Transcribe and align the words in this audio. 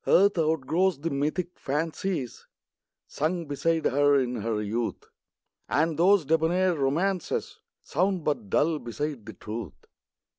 ARTH 0.07 0.35
outgrows 0.39 0.97
the 1.01 1.11
mythic 1.11 1.59
fancies 1.59 2.47
Sung 3.05 3.45
beside 3.45 3.85
her 3.85 4.19
in 4.19 4.37
her 4.37 4.59
youth; 4.59 5.03
And 5.69 5.95
those 5.95 6.25
debonair 6.25 6.73
romances 6.73 7.59
Sound 7.83 8.23
but 8.23 8.49
dull 8.49 8.79
beside 8.79 9.27
the 9.27 9.33
truth. 9.33 9.73